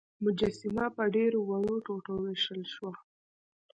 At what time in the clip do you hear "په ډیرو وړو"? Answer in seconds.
0.95-1.75